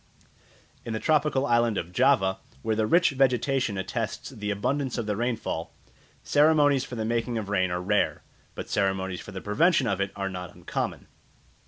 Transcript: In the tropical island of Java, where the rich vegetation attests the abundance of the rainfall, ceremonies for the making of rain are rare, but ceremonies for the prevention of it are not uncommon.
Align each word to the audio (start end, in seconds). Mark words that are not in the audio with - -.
In 0.83 0.93
the 0.93 0.99
tropical 0.99 1.45
island 1.45 1.77
of 1.77 1.91
Java, 1.91 2.39
where 2.63 2.75
the 2.75 2.87
rich 2.87 3.11
vegetation 3.11 3.77
attests 3.77 4.31
the 4.31 4.49
abundance 4.49 4.97
of 4.97 5.05
the 5.05 5.15
rainfall, 5.15 5.73
ceremonies 6.23 6.83
for 6.83 6.95
the 6.95 7.05
making 7.05 7.37
of 7.37 7.49
rain 7.49 7.69
are 7.69 7.83
rare, 7.83 8.23
but 8.55 8.67
ceremonies 8.67 9.19
for 9.21 9.31
the 9.31 9.41
prevention 9.41 9.85
of 9.85 10.01
it 10.01 10.11
are 10.15 10.27
not 10.27 10.55
uncommon. 10.55 11.05